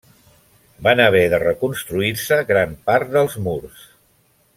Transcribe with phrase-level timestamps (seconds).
[0.87, 3.85] Van haver de reconstruir-se gran part dels murs.